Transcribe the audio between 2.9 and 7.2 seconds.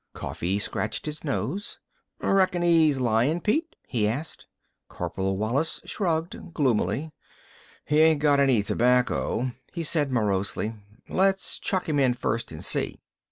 lyin', Pete?" he asked. Corporal Wallis shrugged gloomily.